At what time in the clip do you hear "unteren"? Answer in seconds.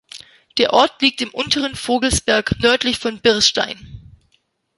1.29-1.75